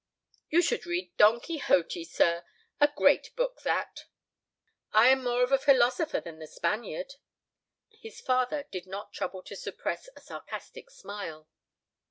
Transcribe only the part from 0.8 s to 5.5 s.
read Don Quixote, sir—a great book that." "I am more